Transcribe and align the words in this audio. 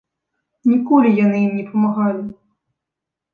Ніколі 0.71 1.11
яны 1.17 1.37
ім 1.41 1.51
не 1.59 1.65
памагалі. 1.75 2.25